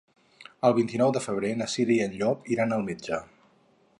[0.69, 3.23] El vint-i-nou de febrer na Cira i en Llop iran al metge.